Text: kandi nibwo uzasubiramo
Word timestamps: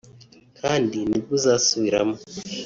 kandi 0.59 0.97
nibwo 1.09 1.31
uzasubiramo 1.37 2.15